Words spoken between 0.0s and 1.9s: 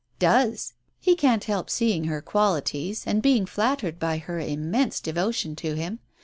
"Does. He can't help